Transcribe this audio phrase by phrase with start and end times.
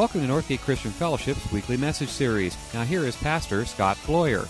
[0.00, 2.56] Welcome to Northgate Christian Fellowship's weekly message series.
[2.72, 4.48] Now, here is Pastor Scott Floyer.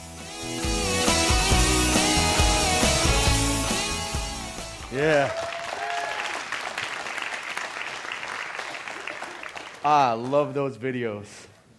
[4.95, 5.33] Yeah.
[9.85, 11.27] I love those videos.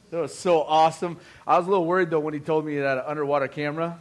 [0.10, 1.18] That was so awesome.
[1.48, 3.98] I was a little worried though when he told me had an underwater camera.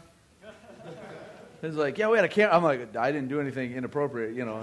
[1.60, 2.56] He's like, yeah, we had a camera.
[2.56, 4.62] I'm like, I didn't do anything inappropriate, you know,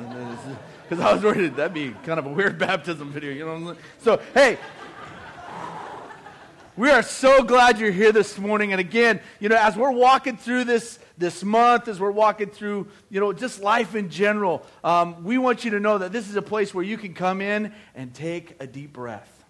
[0.89, 3.75] because I was worried that'd be kind of a weird baptism video, you know.
[3.99, 4.57] So, hey,
[6.77, 8.71] we are so glad you're here this morning.
[8.71, 12.87] And again, you know, as we're walking through this this month, as we're walking through,
[13.09, 16.35] you know, just life in general, um, we want you to know that this is
[16.35, 19.43] a place where you can come in and take a deep breath.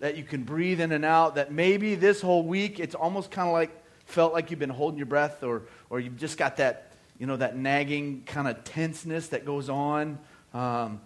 [0.00, 1.34] That you can breathe in and out.
[1.34, 3.70] That maybe this whole week it's almost kind of like
[4.06, 7.36] felt like you've been holding your breath or, or you've just got that, you know,
[7.36, 10.18] that nagging kind of tenseness that goes on.
[10.54, 11.02] Um,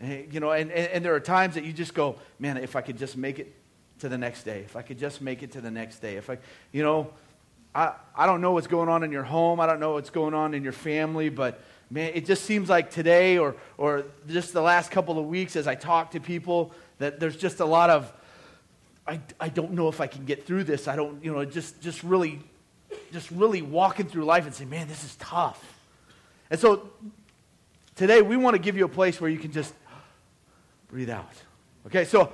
[0.00, 2.76] eh, you know, and, and, and there are times that you just go, man, if
[2.76, 3.54] I could just make it
[4.02, 6.28] to the next day, if I could just make it to the next day, if
[6.28, 6.38] I,
[6.72, 7.10] you know,
[7.72, 10.34] I, I don't know what's going on in your home, I don't know what's going
[10.34, 14.60] on in your family, but man, it just seems like today or, or just the
[14.60, 18.12] last couple of weeks as I talk to people that there's just a lot of,
[19.06, 20.88] I, I don't know if I can get through this.
[20.88, 22.40] I don't, you know, just, just really,
[23.12, 25.62] just really walking through life and say, man, this is tough.
[26.50, 26.90] And so
[27.94, 29.72] today we want to give you a place where you can just
[30.88, 31.32] breathe out.
[31.86, 32.32] Okay, so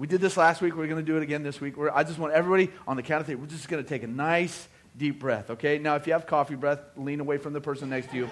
[0.00, 0.74] we did this last week.
[0.74, 1.76] We're going to do it again this week.
[1.76, 4.02] We're, I just want everybody on the count of three, we're just going to take
[4.02, 5.76] a nice deep breath, okay?
[5.76, 8.30] Now, if you have coffee breath, lean away from the person next to you.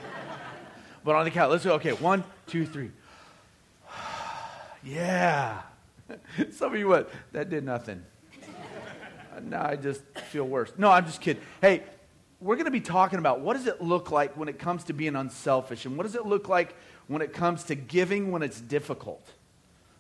[1.05, 1.75] but on the count, let's go.
[1.75, 2.91] Okay, one, two, three.
[4.83, 5.61] yeah.
[6.53, 8.03] Some of you went, that did nothing.
[9.43, 10.73] now I just feel worse.
[10.79, 11.43] No, I'm just kidding.
[11.61, 11.83] Hey,
[12.41, 14.95] we're going to be talking about what does it look like when it comes to
[14.95, 16.75] being unselfish, and what does it look like
[17.09, 19.23] when it comes to giving when it's difficult.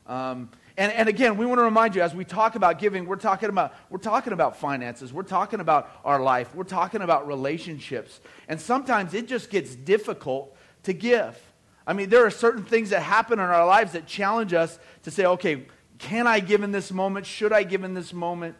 [0.06, 0.48] Um,
[0.78, 3.48] and, and again, we want to remind you as we talk about giving, we're talking
[3.48, 8.20] about, we're talking about finances, we're talking about our life, we're talking about relationships.
[8.46, 11.36] And sometimes it just gets difficult to give.
[11.84, 15.10] I mean, there are certain things that happen in our lives that challenge us to
[15.10, 15.66] say, okay,
[15.98, 17.26] can I give in this moment?
[17.26, 18.54] Should I give in this moment?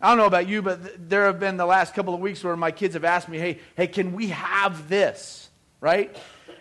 [0.00, 2.42] I don't know about you, but th- there have been the last couple of weeks
[2.42, 5.50] where my kids have asked me, hey, hey, can we have this?
[5.80, 6.16] Right?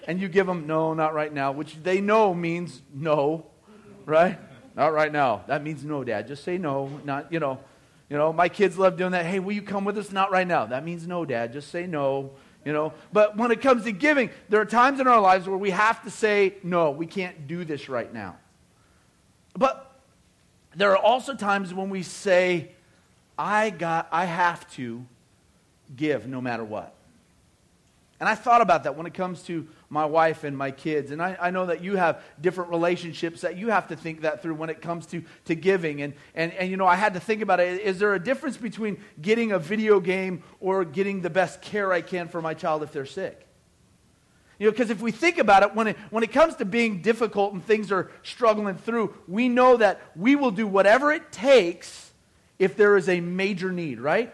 [0.07, 3.47] And you give them, no, not right now, which they know means no,
[4.05, 4.37] right?
[4.75, 5.43] Not right now.
[5.47, 6.27] That means no, Dad.
[6.27, 6.87] Just say no.
[7.03, 7.59] Not, you know.
[8.09, 9.25] You know, my kids love doing that.
[9.25, 10.11] Hey, will you come with us?
[10.11, 10.65] Not right now.
[10.65, 11.53] That means no, Dad.
[11.53, 12.31] Just say no.
[12.65, 15.57] You know, but when it comes to giving, there are times in our lives where
[15.57, 18.35] we have to say, no, we can't do this right now.
[19.57, 19.91] But
[20.75, 22.71] there are also times when we say,
[23.37, 25.05] I got I have to
[25.95, 26.93] give no matter what.
[28.21, 31.09] And I thought about that when it comes to my wife and my kids.
[31.09, 34.43] And I, I, know that you have different relationships that you have to think that
[34.43, 36.03] through when it comes to, to giving.
[36.03, 37.81] And, and, and, you know, I had to think about it.
[37.81, 42.01] Is there a difference between getting a video game or getting the best care I
[42.01, 43.47] can for my child if they're sick?
[44.59, 47.01] You know, because if we think about it when, it, when it comes to being
[47.01, 52.11] difficult and things are struggling through, we know that we will do whatever it takes
[52.59, 54.31] if there is a major need, right?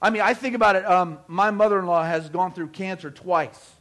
[0.00, 0.84] I mean, I think about it.
[0.84, 3.72] Um, my mother in law has gone through cancer twice.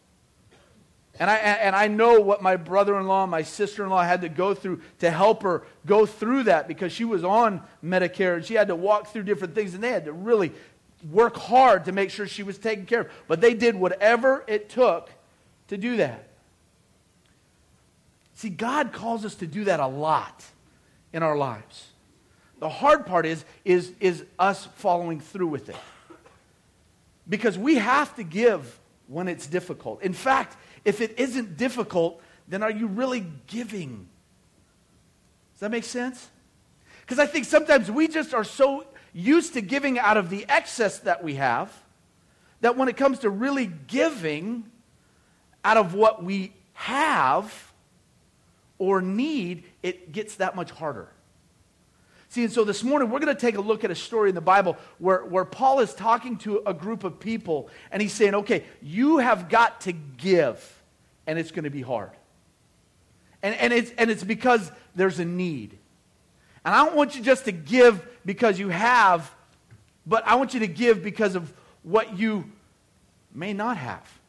[1.17, 4.21] And I, and I know what my brother in law, my sister in law had
[4.21, 8.45] to go through to help her go through that because she was on Medicare and
[8.45, 10.51] she had to walk through different things and they had to really
[11.09, 13.11] work hard to make sure she was taken care of.
[13.27, 15.09] But they did whatever it took
[15.69, 16.27] to do that.
[18.33, 20.43] See, God calls us to do that a lot
[21.13, 21.87] in our lives.
[22.59, 25.77] The hard part is, is, is us following through with it.
[27.27, 30.01] Because we have to give when it's difficult.
[30.01, 34.07] In fact, if it isn't difficult, then are you really giving?
[35.53, 36.29] Does that make sense?
[37.01, 40.99] Because I think sometimes we just are so used to giving out of the excess
[40.99, 41.71] that we have
[42.61, 44.69] that when it comes to really giving
[45.63, 47.71] out of what we have
[48.77, 51.07] or need, it gets that much harder.
[52.35, 54.35] See, and so this morning we're going to take a look at a story in
[54.35, 58.35] the Bible where, where Paul is talking to a group of people and he's saying,
[58.35, 60.83] okay, you have got to give,
[61.25, 62.11] and it's going to be hard.
[63.41, 65.77] And, and, it's, and it's because there's a need.
[66.65, 69.33] And I don't want you just to give because you have,
[70.05, 71.53] but I want you to give because of
[71.83, 72.51] what you
[73.33, 74.19] may not have.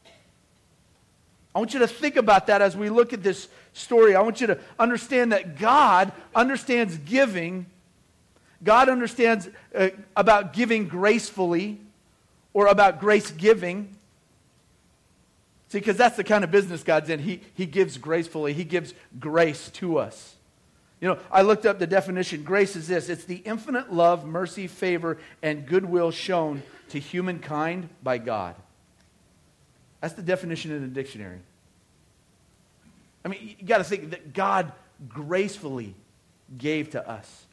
[1.56, 4.14] I want you to think about that as we look at this story.
[4.14, 7.66] I want you to understand that God understands giving
[8.62, 11.80] God understands uh, about giving gracefully
[12.54, 13.94] or about grace giving.
[15.68, 17.20] See, because that's the kind of business God's in.
[17.20, 20.34] He, he gives gracefully, He gives grace to us.
[21.00, 22.42] You know, I looked up the definition.
[22.42, 28.18] Grace is this it's the infinite love, mercy, favor, and goodwill shown to humankind by
[28.18, 28.54] God.
[30.00, 31.38] That's the definition in the dictionary.
[33.24, 34.72] I mean, you got to think that God
[35.08, 35.94] gracefully
[36.56, 37.45] gave to us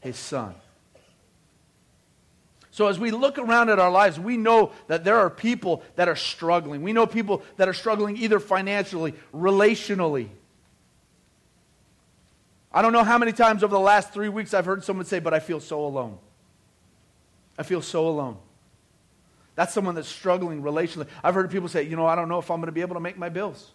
[0.00, 0.54] his son.
[2.72, 6.08] So, as we look around at our lives, we know that there are people that
[6.08, 6.82] are struggling.
[6.82, 10.28] We know people that are struggling either financially, relationally.
[12.72, 15.18] I don't know how many times over the last three weeks I've heard someone say,
[15.18, 16.18] But I feel so alone.
[17.58, 18.38] I feel so alone.
[19.56, 21.08] That's someone that's struggling relationally.
[21.22, 22.94] I've heard people say, You know, I don't know if I'm going to be able
[22.94, 23.72] to make my bills,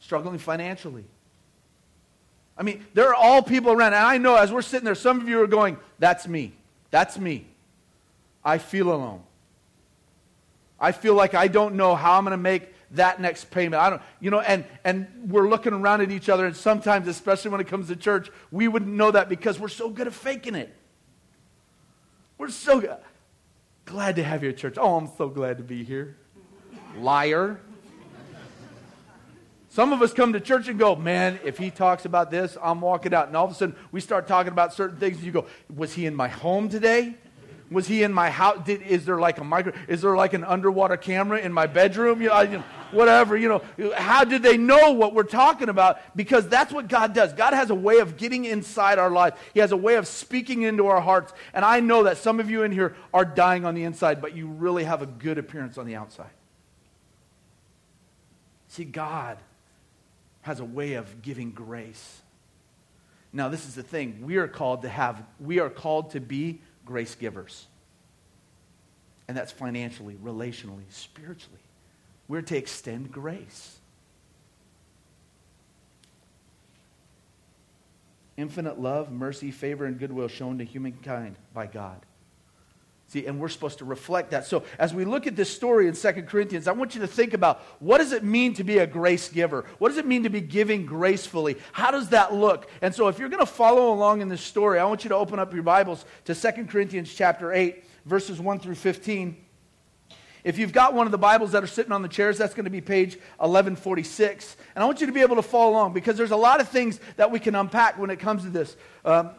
[0.00, 1.04] struggling financially.
[2.58, 3.94] I mean, there are all people around.
[3.94, 6.52] And I know as we're sitting there, some of you are going, That's me.
[6.90, 7.46] That's me.
[8.44, 9.22] I feel alone.
[10.80, 13.82] I feel like I don't know how I'm going to make that next payment.
[13.82, 17.50] I don't, you know, and, and we're looking around at each other, and sometimes, especially
[17.50, 20.54] when it comes to church, we wouldn't know that because we're so good at faking
[20.54, 20.74] it.
[22.38, 22.96] We're so good.
[23.84, 24.76] glad to have you at church.
[24.78, 26.16] Oh, I'm so glad to be here.
[26.98, 27.60] Liar.
[29.78, 32.80] Some of us come to church and go, man, if he talks about this, I'm
[32.80, 33.28] walking out.
[33.28, 35.94] And all of a sudden, we start talking about certain things, and you go, was
[35.94, 37.14] he in my home today?
[37.70, 38.58] Was he in my house?
[38.64, 39.72] Did, is there like a micro?
[39.86, 42.20] Is there like an underwater camera in my bedroom?
[42.20, 43.36] You know, you know, whatever.
[43.36, 46.00] You know, how did they know what we're talking about?
[46.16, 47.32] Because that's what God does.
[47.32, 49.36] God has a way of getting inside our lives.
[49.54, 51.32] He has a way of speaking into our hearts.
[51.54, 54.34] And I know that some of you in here are dying on the inside, but
[54.34, 56.30] you really have a good appearance on the outside.
[58.66, 59.38] See, God
[60.48, 62.22] has a way of giving grace.
[63.34, 64.22] Now, this is the thing.
[64.22, 67.66] We are called to have, we are called to be grace givers.
[69.28, 71.60] And that's financially, relationally, spiritually.
[72.28, 73.76] We're to extend grace.
[78.38, 82.00] Infinite love, mercy, favor, and goodwill shown to humankind by God.
[83.10, 84.46] See, and we're supposed to reflect that.
[84.46, 87.32] So as we look at this story in Second Corinthians, I want you to think
[87.32, 89.64] about what does it mean to be a grace giver?
[89.78, 91.56] What does it mean to be giving gracefully?
[91.72, 92.70] How does that look?
[92.82, 95.16] And so if you're going to follow along in this story, I want you to
[95.16, 99.42] open up your Bibles to Second Corinthians chapter 8, verses 1 through 15.
[100.44, 102.64] If you've got one of the Bibles that are sitting on the chairs, that's going
[102.64, 104.58] to be page 1146.
[104.74, 106.68] And I want you to be able to follow along because there's a lot of
[106.68, 108.76] things that we can unpack when it comes to this.
[109.02, 109.30] Um,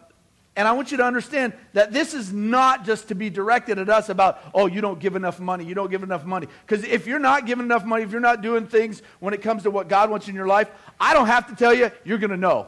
[0.55, 3.89] and I want you to understand that this is not just to be directed at
[3.89, 6.47] us about, oh, you don't give enough money, you don't give enough money.
[6.65, 9.63] Because if you're not giving enough money, if you're not doing things when it comes
[9.63, 10.69] to what God wants in your life,
[10.99, 12.67] I don't have to tell you, you're going to know.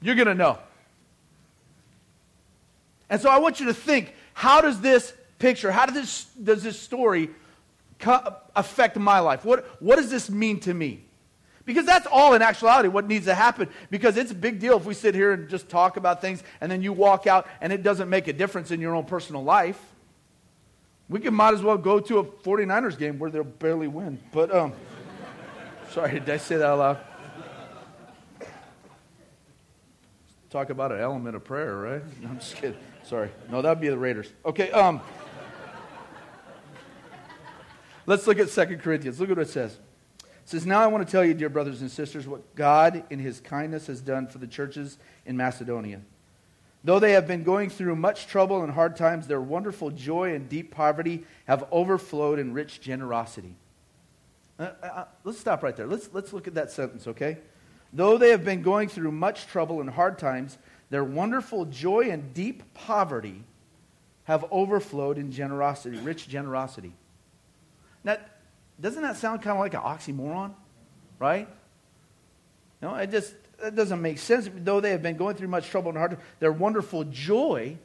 [0.00, 0.58] You're going to know.
[3.08, 6.62] And so I want you to think how does this picture, how does this, does
[6.62, 7.30] this story
[7.98, 9.44] co- affect my life?
[9.44, 11.05] What, what does this mean to me?
[11.66, 13.68] Because that's all in actuality what needs to happen.
[13.90, 16.70] Because it's a big deal if we sit here and just talk about things and
[16.70, 19.80] then you walk out and it doesn't make a difference in your own personal life.
[21.08, 24.20] We can might as well go to a 49ers game where they'll barely win.
[24.32, 24.72] But, um,
[25.90, 26.98] sorry, did I say that out loud?
[30.50, 32.02] Talk about an element of prayer, right?
[32.22, 32.78] No, I'm just kidding.
[33.02, 33.30] Sorry.
[33.50, 34.32] No, that'd be the Raiders.
[34.44, 35.00] Okay, um,
[38.06, 39.18] let's look at Second Corinthians.
[39.18, 39.78] Look at what it says
[40.46, 43.40] says, Now I want to tell you, dear brothers and sisters, what God in his
[43.40, 46.00] kindness has done for the churches in Macedonia.
[46.84, 50.48] Though they have been going through much trouble and hard times, their wonderful joy and
[50.48, 53.56] deep poverty have overflowed in rich generosity.
[54.58, 55.86] Uh, uh, uh let's stop right there.
[55.86, 57.38] Let's, let's look at that sentence, okay?
[57.92, 60.58] Though they have been going through much trouble and hard times,
[60.90, 63.42] their wonderful joy and deep poverty
[64.24, 66.92] have overflowed in generosity, rich generosity.
[68.04, 68.18] Now,
[68.80, 70.54] doesn't that sound kind of like an oxymoron?
[71.18, 71.48] Right?
[72.82, 74.50] No, it just it doesn't make sense.
[74.54, 77.78] Though they have been going through much trouble and hard, their wonderful joy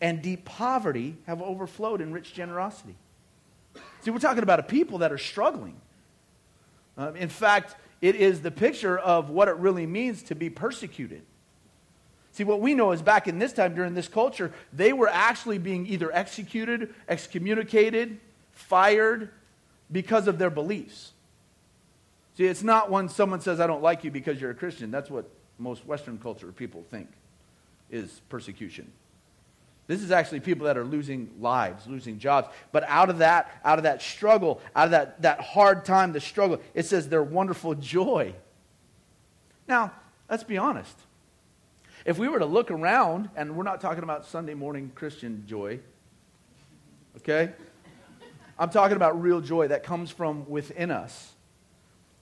[0.00, 2.96] and deep poverty have overflowed in rich generosity.
[4.00, 5.80] See, we're talking about a people that are struggling.
[6.98, 11.22] Um, in fact, it is the picture of what it really means to be persecuted.
[12.32, 15.58] See, what we know is back in this time, during this culture, they were actually
[15.58, 18.18] being either executed, excommunicated,
[18.50, 19.30] fired,
[19.92, 21.12] because of their beliefs.
[22.36, 24.90] See, it's not when someone says, I don't like you because you're a Christian.
[24.90, 27.08] That's what most Western culture people think
[27.90, 28.90] is persecution.
[29.86, 32.48] This is actually people that are losing lives, losing jobs.
[32.70, 36.20] But out of that, out of that struggle, out of that, that hard time, the
[36.20, 38.32] struggle, it says their wonderful joy.
[39.68, 39.92] Now,
[40.30, 40.96] let's be honest.
[42.04, 45.80] If we were to look around, and we're not talking about Sunday morning Christian joy,
[47.18, 47.52] okay?
[48.62, 51.32] I'm talking about real joy that comes from within us.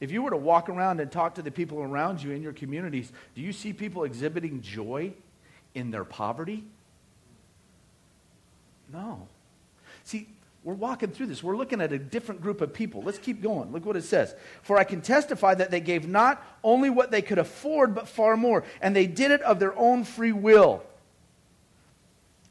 [0.01, 2.55] If you were to walk around and talk to the people around you in your
[2.55, 5.13] communities, do you see people exhibiting joy
[5.75, 6.65] in their poverty?
[8.91, 9.29] No.
[10.05, 10.29] See,
[10.65, 11.43] we're walking through this.
[11.43, 13.03] We're looking at a different group of people.
[13.03, 13.71] Let's keep going.
[13.71, 14.35] Look what it says.
[14.63, 18.39] For I can testify that they gave not only what they could afford, but far
[18.39, 18.65] more.
[18.81, 20.85] And they did it of their own free will.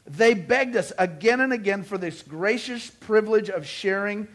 [0.09, 4.27] They begged us again and again for this gracious privilege of sharing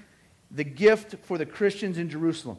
[0.51, 2.59] the gift for the Christians in Jerusalem.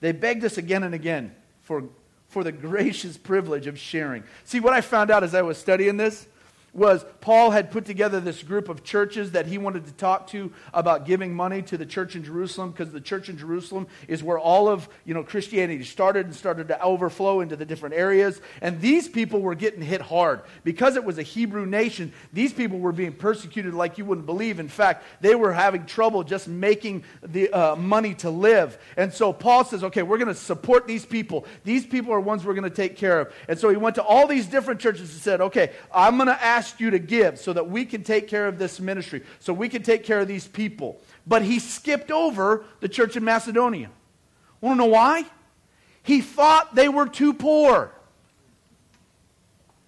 [0.00, 1.84] They begged us again and again for,
[2.28, 4.24] for the gracious privilege of sharing.
[4.44, 6.26] See, what I found out as I was studying this
[6.74, 10.52] was Paul had put together this group of churches that he wanted to talk to
[10.72, 14.38] about giving money to the church in Jerusalem because the church in Jerusalem is where
[14.38, 18.40] all of you know Christianity started and started to overflow into the different areas.
[18.62, 20.40] And these people were getting hit hard.
[20.64, 24.58] Because it was a Hebrew nation these people were being persecuted like you wouldn't believe.
[24.58, 28.78] In fact they were having trouble just making the uh, money to live.
[28.96, 31.44] And so Paul says okay we're going to support these people.
[31.64, 33.32] These people are ones we're going to take care of.
[33.46, 36.42] And so he went to all these different churches and said okay I'm going to
[36.42, 39.52] ask asked you to give so that we can take care of this ministry, so
[39.52, 41.00] we can take care of these people.
[41.26, 43.90] But he skipped over the church in Macedonia.
[44.60, 45.24] Want to know why?
[46.04, 47.92] He thought they were too poor.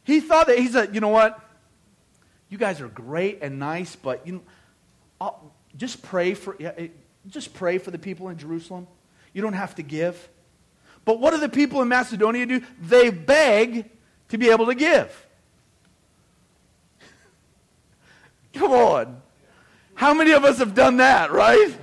[0.03, 1.41] He thought that, he said, you know what?
[2.49, 4.43] You guys are great and nice, but you
[5.21, 5.35] know,
[5.77, 6.89] just pray for eh,
[7.29, 8.87] just pray for the people in Jerusalem.
[9.33, 10.29] You don't have to give.
[11.05, 12.63] But what do the people in Macedonia do?
[12.81, 13.91] They beg
[14.29, 15.24] to be able to give.
[18.65, 19.23] Come on.
[19.95, 21.77] How many of us have done that, right?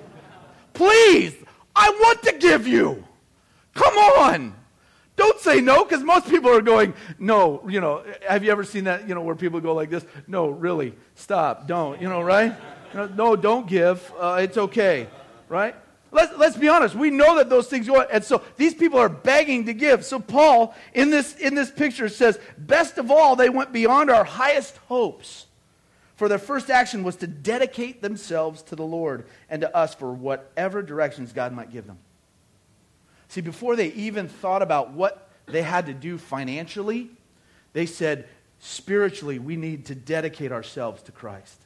[0.73, 1.35] Please,
[1.75, 3.05] I want to give you.
[3.75, 4.55] Come on.
[5.15, 8.85] Don't say no because most people are going, no, you know, have you ever seen
[8.85, 10.03] that, you know, where people go like this?
[10.25, 12.55] No, really, stop, don't, you know, right?
[13.15, 14.11] No, don't give.
[14.17, 15.07] Uh, it's okay,
[15.49, 15.75] right?
[16.11, 16.95] Let's, let's be honest.
[16.95, 18.07] We know that those things go on.
[18.11, 20.03] And so these people are begging to give.
[20.03, 24.23] So Paul, in this, in this picture, says, best of all, they went beyond our
[24.23, 25.45] highest hopes.
[26.21, 30.13] For their first action was to dedicate themselves to the Lord and to us for
[30.13, 31.97] whatever directions God might give them.
[33.29, 37.09] See, before they even thought about what they had to do financially,
[37.73, 38.27] they said,
[38.59, 41.59] spiritually, we need to dedicate ourselves to Christ.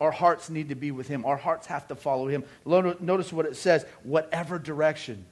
[0.00, 1.24] Our hearts need to be with Him.
[1.24, 2.44] Our hearts have to follow Him.
[2.64, 5.26] Notice what it says whatever direction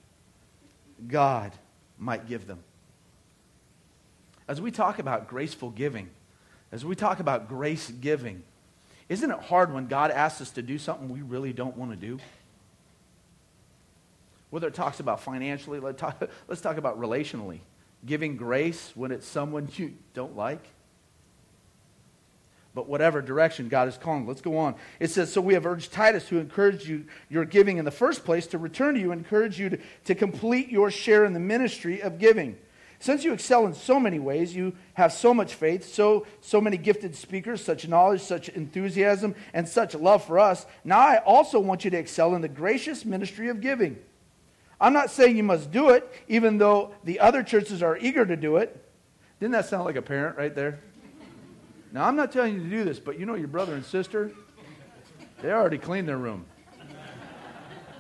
[1.07, 1.53] God
[2.01, 2.59] might give them.
[4.49, 6.11] As we talk about graceful giving,
[6.73, 8.43] as we talk about grace giving,
[9.09, 11.97] isn't it hard when God asks us to do something we really don't want to
[11.97, 12.19] do?
[14.49, 17.61] Whether it talks about financially, let's talk, let's talk about relationally.
[18.05, 20.65] Giving grace when it's someone you don't like.
[22.75, 24.75] But whatever direction God is calling, let's go on.
[24.99, 28.25] It says, So we have urged Titus, who encouraged you, your giving in the first
[28.25, 31.41] place, to return to you and encourage you to, to complete your share in the
[31.41, 32.57] ministry of giving.
[33.03, 36.77] Since you excel in so many ways, you have so much faith, so, so many
[36.77, 41.85] gifted speakers, such knowledge, such enthusiasm, and such love for us, now I also want
[41.85, 43.99] you to excel in the gracious ministry of giving.
[44.81, 48.37] I'm not saying you must do it, even though the other churches are eager to
[48.37, 48.81] do it.
[49.41, 50.79] Didn't that sound like a parent right there?
[51.91, 54.31] Now, I'm not telling you to do this, but you know your brother and sister,
[55.41, 56.47] they already cleaned their room.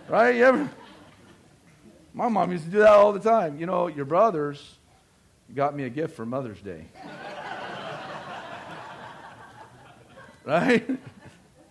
[0.08, 0.36] Right?
[0.36, 0.70] You ever?
[2.14, 3.58] My mom used to do that all the time.
[3.58, 4.76] You know, your brothers,
[5.54, 6.86] got me a gift for Mother's Day.
[10.44, 10.88] right?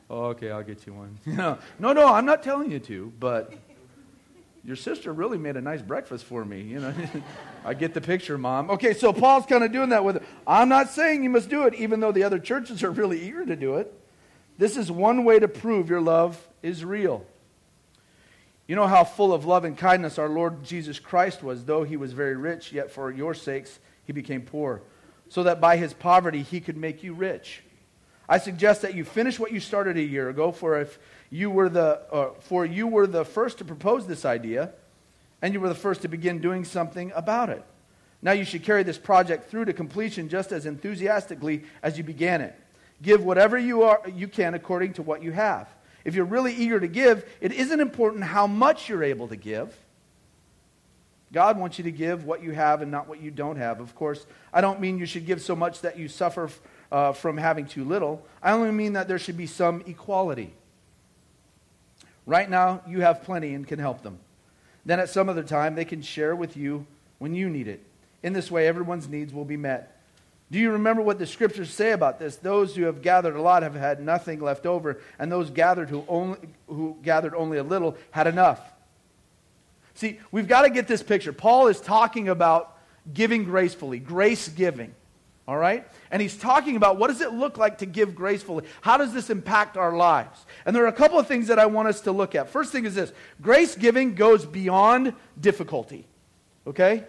[0.09, 1.17] oh, okay, I'll get you one.
[1.25, 1.57] no,
[1.93, 3.53] no, I'm not telling you to, but
[4.63, 6.61] your sister really made a nice breakfast for me.
[6.61, 6.93] You know,
[7.65, 8.69] I get the picture, Mom.
[8.71, 10.23] Okay, so Paul's kind of doing that with it.
[10.45, 13.45] I'm not saying you must do it, even though the other churches are really eager
[13.45, 13.93] to do it.
[14.57, 17.25] This is one way to prove your love is real.
[18.67, 21.97] You know how full of love and kindness our Lord Jesus Christ was, though he
[21.97, 24.81] was very rich, yet for your sakes he became poor,
[25.29, 27.63] so that by his poverty he could make you rich.
[28.29, 30.99] I suggest that you finish what you started a year ago, for if
[31.29, 34.71] you were the uh, for you were the first to propose this idea,
[35.41, 37.63] and you were the first to begin doing something about it.
[38.21, 42.41] Now you should carry this project through to completion just as enthusiastically as you began
[42.41, 42.55] it.
[43.01, 45.67] Give whatever you are you can according to what you have.
[46.03, 49.75] If you're really eager to give, it isn't important how much you're able to give.
[51.34, 53.79] God wants you to give what you have and not what you don't have.
[53.79, 56.50] Of course, I don't mean you should give so much that you suffer
[56.91, 58.25] uh, from having too little.
[58.43, 60.53] I only mean that there should be some equality.
[62.25, 64.20] Right now, you have plenty and can help them.
[64.86, 66.86] Then at some other time, they can share with you
[67.20, 67.81] when you need it.
[68.24, 70.00] In this way, everyone's needs will be met.
[70.51, 72.36] Do you remember what the scriptures say about this?
[72.36, 76.03] Those who have gathered a lot have had nothing left over, and those gathered who,
[76.10, 78.60] only, who gathered only a little had enough.
[79.93, 81.31] See, we've got to get this picture.
[81.31, 82.77] Paul is talking about
[83.13, 84.93] giving gracefully, grace giving.
[85.48, 85.88] All right?
[86.12, 88.65] And he's talking about what does it look like to give gracefully?
[88.81, 90.46] How does this impact our lives?
[90.65, 92.50] And there are a couple of things that I want us to look at.
[92.50, 96.05] First thing is this grace giving goes beyond difficulty.
[96.67, 97.05] Okay?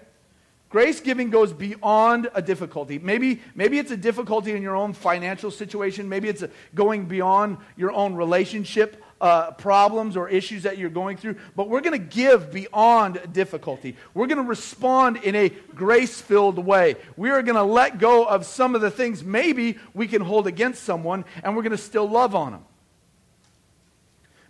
[0.72, 2.98] Grace giving goes beyond a difficulty.
[2.98, 6.08] Maybe, maybe it's a difficulty in your own financial situation.
[6.08, 6.42] Maybe it's
[6.74, 11.36] going beyond your own relationship uh, problems or issues that you're going through.
[11.54, 13.98] But we're going to give beyond difficulty.
[14.14, 16.96] We're going to respond in a grace filled way.
[17.18, 20.46] We are going to let go of some of the things maybe we can hold
[20.46, 22.64] against someone, and we're going to still love on them.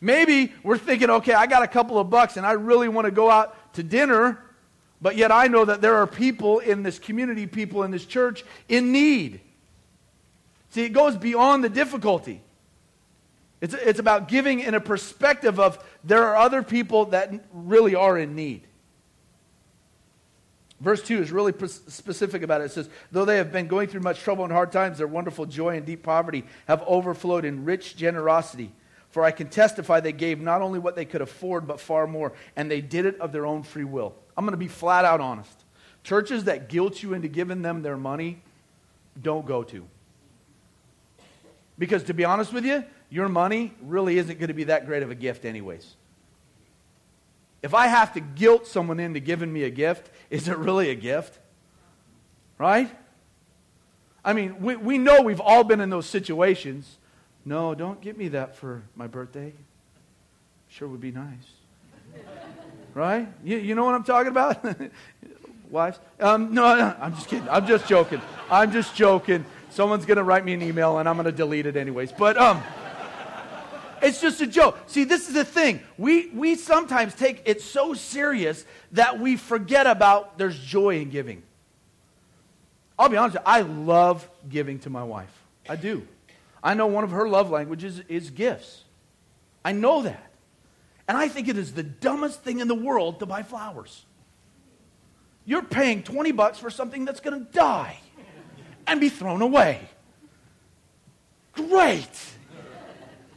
[0.01, 3.11] Maybe we're thinking, okay, I got a couple of bucks and I really want to
[3.11, 4.39] go out to dinner
[5.03, 8.45] but yet I know that there are people in this community, people in this church
[8.69, 9.41] in need.
[10.71, 12.41] See, it goes beyond the difficulty.
[13.61, 18.17] It's, it's about giving in a perspective of there are other people that really are
[18.17, 18.63] in need.
[20.81, 22.65] Verse 2 is really specific about it.
[22.65, 25.47] It says, Though they have been going through much trouble and hard times, their wonderful
[25.47, 28.73] joy and deep poverty have overflowed in rich generosity.
[29.13, 32.33] For I can testify they gave not only what they could afford, but far more,
[32.57, 34.15] and they did it of their own free will.
[34.37, 35.65] I'm going to be flat out honest.
[36.03, 38.43] Churches that guilt you into giving them their money,
[39.21, 39.87] don't go to.
[41.79, 45.03] Because to be honest with you, your money really isn't going to be that great
[45.03, 45.95] of a gift, anyways.
[47.63, 50.95] If I have to guilt someone into giving me a gift, is it really a
[50.95, 51.39] gift?
[52.57, 52.91] Right?
[54.25, 56.99] I mean, we, we know we've all been in those situations.
[57.45, 59.53] No, don't get me that for my birthday.
[60.69, 61.27] Sure would be nice.
[62.95, 63.29] Right?
[63.43, 64.65] You, you know what I'm talking about?
[65.71, 65.99] Wives?
[66.21, 67.49] Um, no, no, I'm just kidding.
[67.49, 68.21] I'm just joking.
[68.51, 69.45] I'm just joking.
[69.71, 72.13] Someone's going to write me an email and I'm going to delete it anyways.
[72.13, 72.63] But um,
[74.03, 74.79] it's just a joke.
[74.87, 75.81] See, this is the thing.
[75.97, 81.43] We, we sometimes take it so serious that we forget about there's joy in giving.
[82.99, 85.33] I'll be honest, I love giving to my wife.
[85.69, 86.07] I do.
[86.63, 88.85] I know one of her love languages is gifts.
[89.65, 90.33] I know that.
[91.09, 94.05] And I think it is the dumbest thing in the world to buy flowers.
[95.45, 97.99] You're paying 20 bucks for something that's going to die
[98.87, 99.81] and be thrown away.
[101.53, 102.09] Great.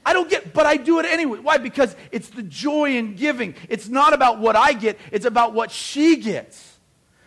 [0.05, 1.39] I don't get, but I do it anyway.
[1.39, 1.57] Why?
[1.57, 3.55] Because it's the joy in giving.
[3.69, 6.73] It's not about what I get, it's about what she gets.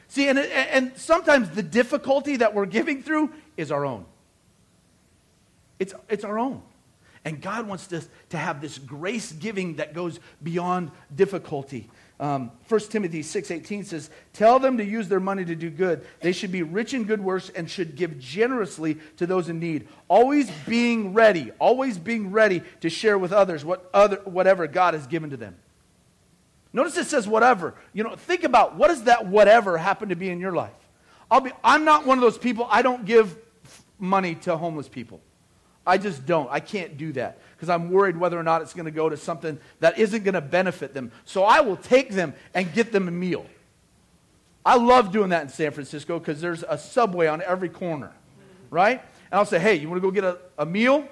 [0.07, 4.07] See, and, and sometimes the difficulty that we're giving through is our own.
[5.79, 6.63] It's, it's our own.
[7.25, 11.91] And God wants us to have this grace giving that goes beyond difficulty.
[12.21, 16.05] Um, 1 Timothy 6.18 says, Tell them to use their money to do good.
[16.21, 19.89] They should be rich in good works and should give generously to those in need.
[20.09, 25.07] Always being ready, always being ready to share with others what other, whatever God has
[25.07, 25.57] given to them.
[26.73, 27.75] Notice it says whatever.
[27.93, 30.73] You know, think about what does that whatever happen to be in your life?
[31.31, 33.37] I'll be, I'm not one of those people, I don't give
[33.99, 35.21] money to homeless people.
[35.89, 36.49] I just don't.
[36.53, 39.17] I can't do that because I'm worried whether or not it's going to go to
[39.17, 41.11] something that isn't going to benefit them.
[41.25, 43.47] So I will take them and get them a meal.
[44.67, 48.13] I love doing that in San Francisco because there's a subway on every corner,
[48.69, 49.01] right?
[49.31, 51.09] And I'll say, hey, you want to go get a, a meal?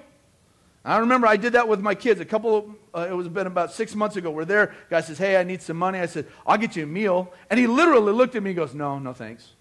[0.85, 3.47] I remember I did that with my kids a couple of, uh, it was been
[3.47, 4.29] about six months ago.
[4.29, 4.75] We're there.
[4.91, 5.99] Guy says, hey, I need some money.
[5.99, 7.33] I said, I'll get you a meal.
[7.49, 9.53] And he literally looked at me and goes, no, no thanks.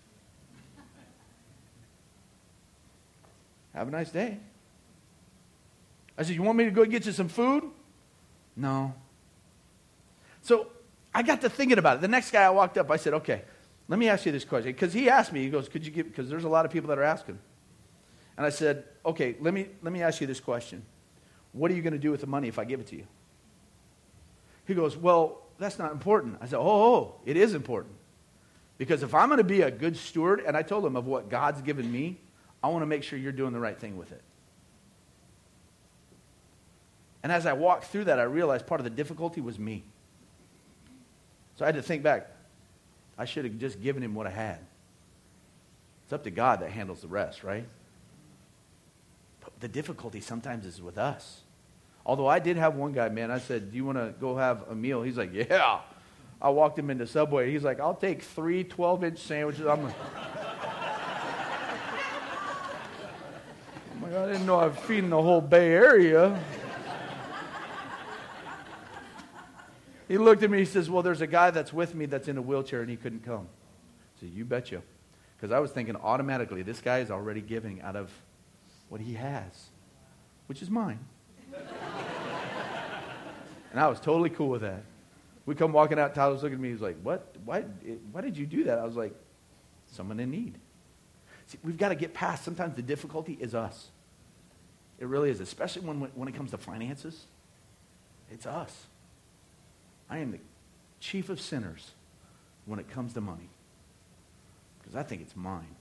[3.74, 4.38] Have a nice day.
[6.18, 7.64] I said, You want me to go get you some food?
[8.56, 8.94] No.
[10.42, 10.68] So
[11.14, 12.00] I got to thinking about it.
[12.00, 13.42] The next guy I walked up, I said, Okay,
[13.88, 14.72] let me ask you this question.
[14.72, 16.88] Because he asked me, he goes, Could you give, because there's a lot of people
[16.88, 17.38] that are asking.
[18.36, 20.84] And I said, Okay, let me, let me ask you this question.
[21.52, 23.06] What are you going to do with the money if I give it to you?
[24.66, 26.38] He goes, Well, that's not important.
[26.40, 27.94] I said, Oh, oh it is important.
[28.78, 31.30] Because if I'm going to be a good steward, and I told him of what
[31.30, 32.20] God's given me,
[32.62, 34.20] I want to make sure you're doing the right thing with it.
[37.26, 39.82] And as I walked through that, I realized part of the difficulty was me.
[41.56, 42.30] So I had to think back.
[43.18, 44.60] I should have just given him what I had.
[46.04, 47.66] It's up to God that handles the rest, right?
[49.40, 51.40] But the difficulty sometimes is with us.
[52.04, 54.62] Although I did have one guy, man, I said, Do you want to go have
[54.70, 55.02] a meal?
[55.02, 55.80] He's like, Yeah.
[56.40, 57.50] I walked him into Subway.
[57.50, 59.66] He's like, I'll take three 12 inch sandwiches.
[59.66, 59.98] I'm like,
[64.00, 66.40] like, I didn't know I was feeding the whole Bay Area.
[70.08, 72.36] He looked at me, he says, Well, there's a guy that's with me that's in
[72.38, 73.48] a wheelchair and he couldn't come.
[74.16, 74.82] I said, You betcha.
[75.36, 78.10] Because I was thinking automatically, this guy is already giving out of
[78.88, 79.66] what he has,
[80.46, 81.00] which is mine.
[83.70, 84.82] and I was totally cool with that.
[85.44, 87.34] We come walking out, Tyler's looking at me, he's like, What?
[87.44, 87.62] Why,
[88.12, 88.78] why did you do that?
[88.78, 89.14] I was like,
[89.92, 90.58] Someone in need.
[91.46, 92.44] See, we've got to get past.
[92.44, 93.88] Sometimes the difficulty is us.
[94.98, 97.24] It really is, especially when, when it comes to finances.
[98.30, 98.86] It's us.
[100.08, 100.38] I am the
[101.00, 101.90] chief of sinners
[102.64, 103.48] when it comes to money
[104.78, 105.74] because I think it's mine.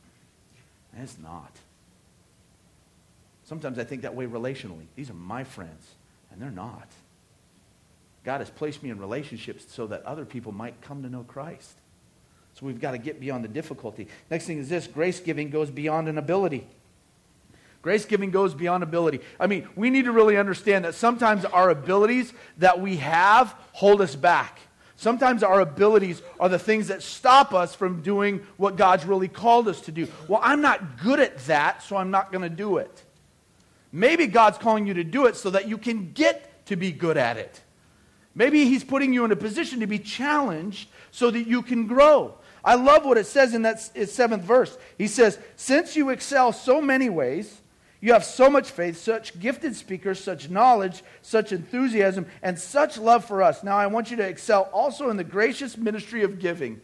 [0.94, 1.52] And it's not.
[3.44, 4.88] Sometimes I think that way relationally.
[4.96, 5.92] These are my friends,
[6.32, 6.88] and they're not.
[8.24, 11.78] God has placed me in relationships so that other people might come to know Christ.
[12.56, 14.08] So we've got to get beyond the difficulty.
[14.32, 16.66] Next thing is this grace giving goes beyond an ability.
[17.86, 19.20] Grace giving goes beyond ability.
[19.40, 24.02] I mean, we need to really understand that sometimes our abilities that we have hold
[24.02, 24.60] us back.
[24.96, 29.68] Sometimes our abilities are the things that stop us from doing what God's really called
[29.68, 30.08] us to do.
[30.28, 33.04] Well, I'm not good at that, so I'm not going to do it.
[33.92, 37.18] Maybe God's calling you to do it so that you can get to be good
[37.18, 37.62] at it.
[38.34, 42.34] Maybe He's putting you in a position to be challenged so that you can grow.
[42.64, 44.76] I love what it says in that seventh verse.
[44.98, 47.62] He says, Since you excel so many ways,
[48.02, 53.26] you have so much faith, such gifted speakers, such knowledge, such enthusiasm, and such love
[53.26, 53.64] for us.
[53.64, 56.82] Now I want you to excel also in the gracious ministry of giving.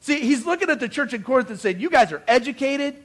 [0.00, 2.96] See, he's looking at the church in Corinth and saying, You guys are educated,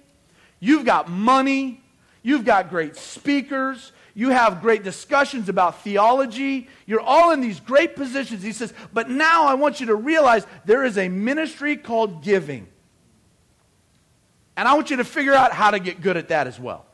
[0.60, 1.84] you've got money,
[2.22, 6.70] you've got great speakers, you have great discussions about theology.
[6.86, 8.44] You're all in these great positions.
[8.44, 12.68] He says, But now I want you to realize there is a ministry called giving.
[14.56, 16.86] And I want you to figure out how to get good at that as well.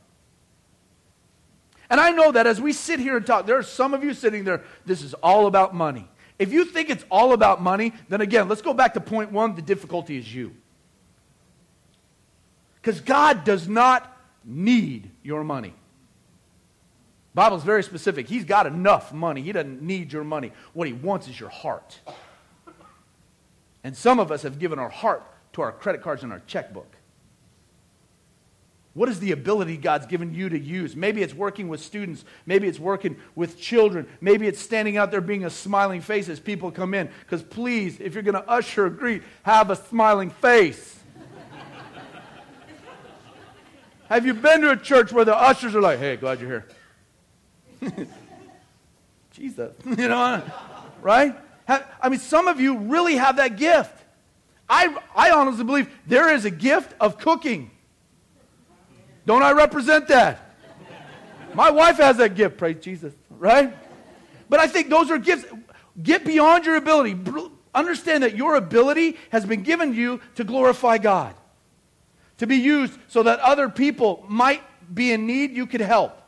[1.89, 4.13] And I know that as we sit here and talk, there are some of you
[4.13, 6.07] sitting there, this is all about money.
[6.37, 9.55] If you think it's all about money, then again, let's go back to point one
[9.55, 10.55] the difficulty is you.
[12.75, 15.73] Because God does not need your money.
[17.33, 18.27] Bible's very specific.
[18.27, 19.41] He's got enough money.
[19.41, 20.51] He doesn't need your money.
[20.73, 21.99] What he wants is your heart.
[23.83, 26.95] And some of us have given our heart to our credit cards and our checkbook.
[28.93, 30.95] What is the ability God's given you to use?
[30.95, 32.25] Maybe it's working with students.
[32.45, 34.07] Maybe it's working with children.
[34.19, 37.09] Maybe it's standing out there being a smiling face as people come in.
[37.21, 40.99] Because please, if you're going to usher or greet, have a smiling face.
[44.09, 46.65] have you been to a church where the ushers are like, hey, glad you're
[47.81, 47.81] here?
[49.31, 49.73] Jesus.
[49.85, 50.41] you know,
[51.01, 51.35] right?
[52.01, 53.93] I mean, some of you really have that gift.
[54.67, 57.69] I, I honestly believe there is a gift of cooking.
[59.29, 60.39] Don't I represent that?
[61.53, 63.71] My wife has that gift, praise Jesus, right?
[64.49, 65.45] But I think those are gifts.
[66.01, 67.15] Get beyond your ability.
[67.75, 71.35] Understand that your ability has been given you to glorify God,
[72.39, 76.19] to be used so that other people might be in need, you could help.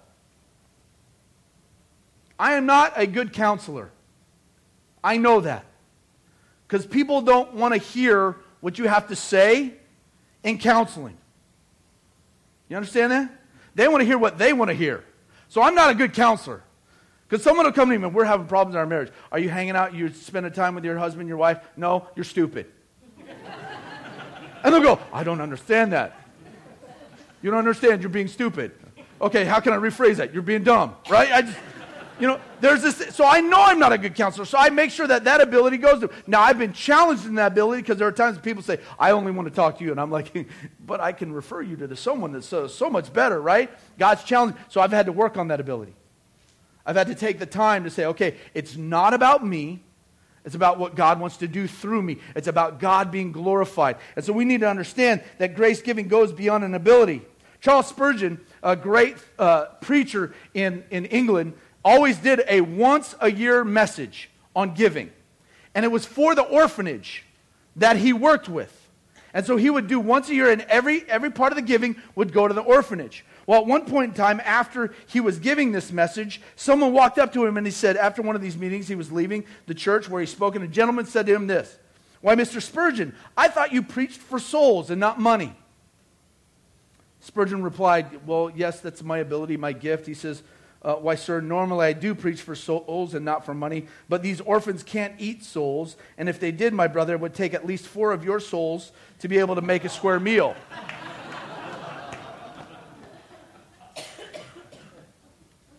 [2.37, 3.89] I am not a good counselor.
[5.03, 5.65] I know that.
[6.67, 9.73] Because people don't want to hear what you have to say
[10.43, 11.17] in counseling.
[12.71, 13.29] You understand that?
[13.75, 15.03] They want to hear what they want to hear.
[15.49, 16.63] So I'm not a good counselor.
[17.27, 19.11] Because someone will come to me and we're having problems in our marriage.
[19.29, 19.93] Are you hanging out?
[19.93, 21.57] You're spending time with your husband, your wife?
[21.75, 22.67] No, you're stupid.
[24.63, 26.17] and they'll go, I don't understand that.
[27.41, 28.71] You don't understand, you're being stupid.
[29.19, 30.33] Okay, how can I rephrase that?
[30.33, 31.29] You're being dumb, right?
[31.29, 31.57] I just,
[32.21, 33.15] you know, there's this.
[33.15, 34.45] So I know I'm not a good counselor.
[34.45, 36.11] So I make sure that that ability goes to.
[36.27, 39.31] Now I've been challenged in that ability because there are times people say, "I only
[39.31, 40.47] want to talk to you," and I'm like,
[40.85, 44.23] "But I can refer you to the someone that's so, so much better, right?" God's
[44.23, 44.55] challenge.
[44.69, 45.95] So I've had to work on that ability.
[46.85, 49.81] I've had to take the time to say, "Okay, it's not about me."
[50.43, 52.17] It's about what God wants to do through me.
[52.35, 53.97] It's about God being glorified.
[54.15, 57.21] And so we need to understand that grace giving goes beyond an ability.
[57.59, 63.63] Charles Spurgeon, a great uh, preacher in, in England, always did a once a year
[63.63, 65.11] message on giving.
[65.73, 67.23] And it was for the orphanage
[67.75, 68.77] that he worked with.
[69.33, 71.95] And so he would do once a year, and every, every part of the giving
[72.15, 73.23] would go to the orphanage.
[73.47, 77.33] Well, at one point in time, after he was giving this message, someone walked up
[77.33, 80.09] to him and he said, after one of these meetings, he was leaving the church
[80.09, 81.77] where he spoke, and a gentleman said to him this
[82.19, 82.61] Why, Mr.
[82.61, 85.55] Spurgeon, I thought you preached for souls and not money.
[87.21, 90.07] Spurgeon replied, Well, yes, that's my ability, my gift.
[90.07, 90.43] He says,
[90.83, 94.41] uh, Why, sir, normally I do preach for souls and not for money, but these
[94.41, 97.85] orphans can't eat souls, and if they did, my brother, it would take at least
[97.85, 100.55] four of your souls to be able to make a square meal.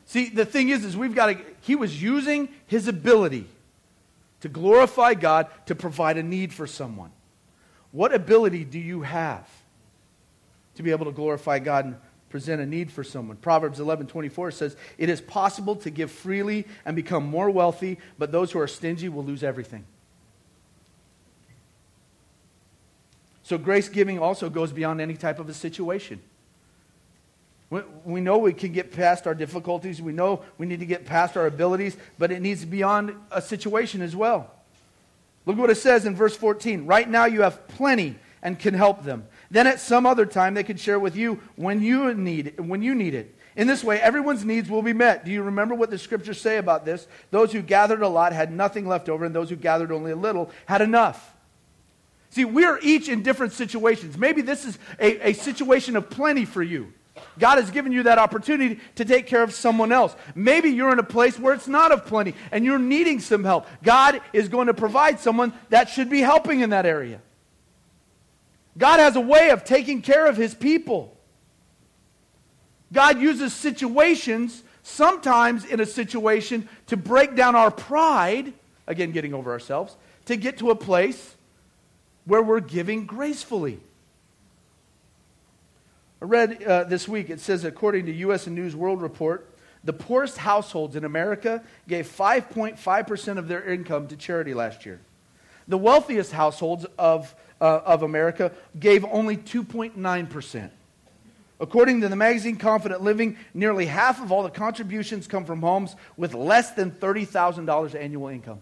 [0.06, 3.48] See, the thing is, is we've got to, he was using his ability
[4.42, 7.10] to glorify God to provide a need for someone.
[7.90, 9.48] What ability do you have
[10.76, 11.96] to be able to glorify God
[12.32, 13.36] present a need for someone.
[13.36, 18.50] Proverbs 11:24 says, "It is possible to give freely and become more wealthy, but those
[18.50, 19.84] who are stingy will lose everything."
[23.44, 26.20] So grace giving also goes beyond any type of a situation.
[28.04, 30.00] We know we can get past our difficulties.
[30.00, 34.00] We know we need to get past our abilities, but it needs beyond a situation
[34.02, 34.50] as well.
[35.44, 36.86] Look what it says in verse 14.
[36.86, 39.26] Right now you have plenty and can help them.
[39.52, 42.94] Then at some other time they can share with you when you need when you
[42.94, 43.36] need it.
[43.54, 45.26] In this way, everyone's needs will be met.
[45.26, 47.06] Do you remember what the scriptures say about this?
[47.30, 50.16] Those who gathered a lot had nothing left over, and those who gathered only a
[50.16, 51.34] little had enough.
[52.30, 54.16] See, we're each in different situations.
[54.16, 56.90] Maybe this is a, a situation of plenty for you.
[57.38, 60.16] God has given you that opportunity to take care of someone else.
[60.34, 63.66] Maybe you're in a place where it's not of plenty and you're needing some help.
[63.82, 67.20] God is going to provide someone that should be helping in that area.
[68.76, 71.16] God has a way of taking care of his people.
[72.92, 78.52] God uses situations, sometimes in a situation, to break down our pride,
[78.87, 81.35] again, getting over ourselves, to get to a place
[82.24, 83.80] where we're giving gracefully.
[86.20, 88.46] I read uh, this week, it says, according to U.S.
[88.46, 89.48] News World Report,
[89.85, 95.00] the poorest households in America gave 5.5% of their income to charity last year.
[95.68, 100.70] The wealthiest households of, uh, of America gave only 2.9%.
[101.61, 105.94] According to the magazine Confident Living, nearly half of all the contributions come from homes
[106.16, 108.59] with less than $30,000 annual income.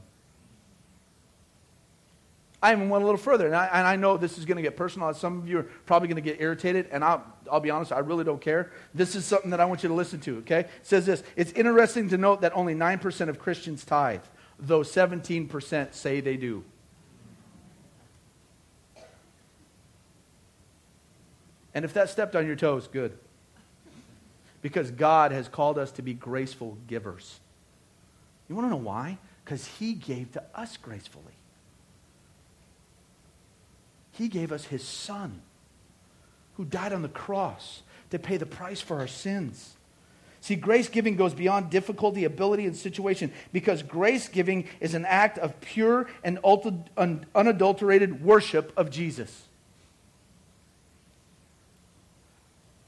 [2.63, 4.63] I even went a little further, and I, and I know this is going to
[4.63, 5.15] get personal.
[5.15, 8.01] Some of you are probably going to get irritated, and I'll, I'll be honest, I
[8.01, 8.71] really don't care.
[8.93, 10.61] This is something that I want you to listen to, okay?
[10.61, 14.21] It says this It's interesting to note that only 9% of Christians tithe,
[14.59, 16.63] though 17% say they do.
[21.74, 23.16] And if that stepped on your toes, good.
[24.62, 27.40] Because God has called us to be graceful givers.
[28.48, 29.18] You want to know why?
[29.44, 31.35] Because He gave to us gracefully.
[34.12, 35.40] He gave us his son
[36.59, 39.76] who died on the cross to pay the price for our sins.
[40.42, 45.38] See, grace giving goes beyond difficulty, ability, and situation because grace giving is an act
[45.38, 46.38] of pure and
[47.35, 49.48] unadulterated worship of Jesus.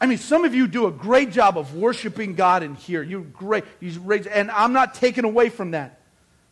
[0.02, 3.04] I mean, some of you do a great job of worshiping God in here.
[3.04, 3.62] You're great.
[3.78, 6.00] You're And I'm not taken away from that.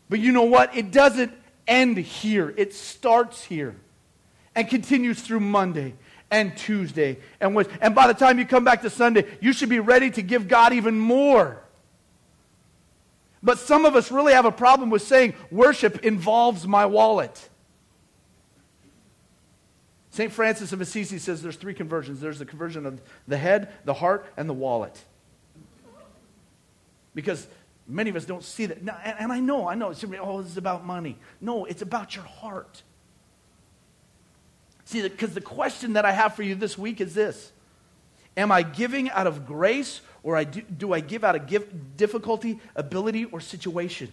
[0.09, 0.77] But you know what?
[0.77, 1.33] It doesn't
[1.67, 3.75] end here, it starts here
[4.55, 5.95] and continues through Monday
[6.31, 7.67] and Tuesday and.
[7.81, 10.47] And by the time you come back to Sunday, you should be ready to give
[10.47, 11.61] God even more.
[13.43, 17.50] But some of us really have a problem with saying worship involves my wallet.
[20.21, 20.31] St.
[20.31, 24.27] Francis of Assisi says there's three conversions there's the conversion of the head, the heart,
[24.37, 25.03] and the wallet.
[27.15, 27.47] Because
[27.89, 28.81] many of us don't see that.
[29.19, 31.17] And I know, I know, it's, oh, this is about money.
[31.41, 32.83] No, it's about your heart.
[34.85, 37.51] See, because the question that I have for you this week is this
[38.37, 41.97] Am I giving out of grace or I do, do I give out of give,
[41.97, 44.13] difficulty, ability, or situation?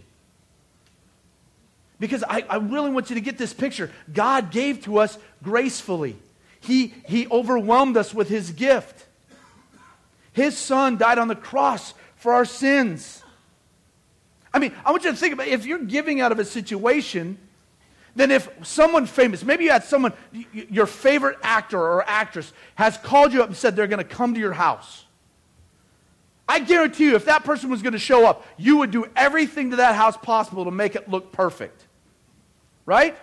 [1.99, 3.91] Because I, I really want you to get this picture.
[4.13, 6.15] God gave to us gracefully,
[6.59, 9.05] He, he overwhelmed us with His gift.
[10.33, 13.23] His Son died on the cross for our sins.
[14.53, 17.37] I mean, I want you to think about if you're giving out of a situation
[18.17, 20.11] then if someone famous, maybe you had someone,
[20.51, 24.33] your favorite actor or actress, has called you up and said they're going to come
[24.33, 25.05] to your house.
[26.49, 29.69] I guarantee you, if that person was going to show up, you would do everything
[29.69, 31.85] to that house possible to make it look perfect.
[32.87, 33.15] Right?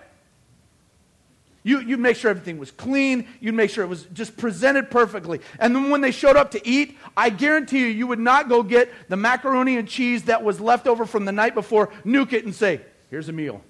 [1.64, 3.26] You, you'd make sure everything was clean.
[3.40, 5.40] You'd make sure it was just presented perfectly.
[5.58, 8.62] And then when they showed up to eat, I guarantee you, you would not go
[8.62, 12.44] get the macaroni and cheese that was left over from the night before, nuke it,
[12.44, 13.62] and say, here's a meal.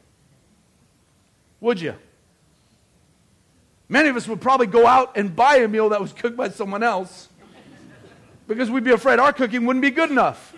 [1.61, 1.94] Would you?
[3.88, 6.48] Many of us would probably go out and buy a meal that was cooked by
[6.48, 7.28] someone else
[8.48, 10.52] because we'd be afraid our cooking wouldn't be good enough.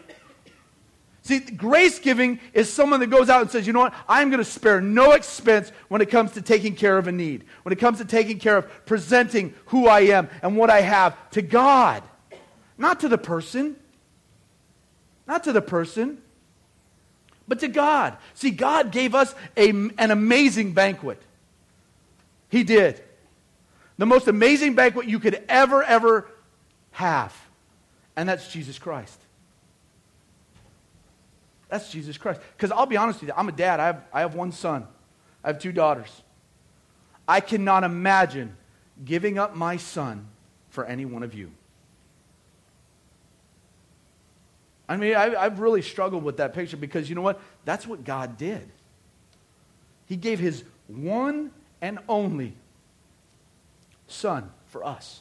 [1.26, 4.38] See, grace giving is someone that goes out and says, you know what, I'm going
[4.38, 7.80] to spare no expense when it comes to taking care of a need, when it
[7.80, 12.02] comes to taking care of presenting who I am and what I have to God,
[12.78, 13.76] not to the person.
[15.26, 16.18] Not to the person
[17.48, 18.16] but to God.
[18.34, 21.20] See, God gave us a, an amazing banquet.
[22.48, 23.02] He did.
[23.98, 26.28] The most amazing banquet you could ever, ever
[26.92, 27.34] have.
[28.16, 29.18] And that's Jesus Christ.
[31.68, 32.40] That's Jesus Christ.
[32.56, 33.80] Because I'll be honest with you, I'm a dad.
[33.80, 34.86] I have, I have one son,
[35.42, 36.22] I have two daughters.
[37.28, 38.56] I cannot imagine
[39.04, 40.28] giving up my son
[40.70, 41.50] for any one of you.
[44.88, 47.40] I mean, I, I've really struggled with that picture because you know what?
[47.64, 48.68] That's what God did.
[50.06, 51.50] He gave his one
[51.80, 52.54] and only
[54.06, 55.20] Son for us.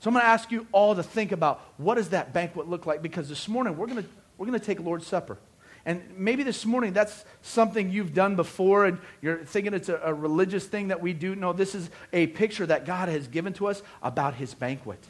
[0.00, 2.86] So I'm going to ask you all to think about what does that banquet look
[2.86, 5.38] like because this morning we're going to, we're going to take Lord's Supper.
[5.84, 10.14] And maybe this morning that's something you've done before and you're thinking it's a, a
[10.14, 11.34] religious thing that we do.
[11.34, 15.02] No, this is a picture that God has given to us about his banquet,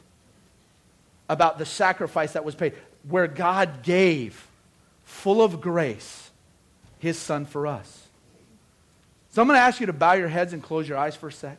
[1.28, 2.74] about the sacrifice that was paid,
[3.08, 4.46] where God gave,
[5.04, 6.30] full of grace,
[6.98, 8.06] his son for us.
[9.30, 11.28] So I'm going to ask you to bow your heads and close your eyes for
[11.28, 11.58] a sec.